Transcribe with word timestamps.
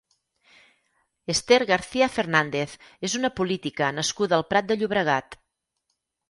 Esther 1.33 1.59
García 1.71 2.07
Fernández 2.17 2.73
és 3.09 3.19
una 3.19 3.31
política 3.41 3.91
nascuda 3.99 4.37
al 4.41 4.45
Prat 4.55 4.73
de 4.73 4.79
Llobregat. 4.81 5.39